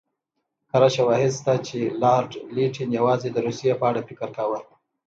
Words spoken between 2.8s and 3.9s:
یوازې د روسیې په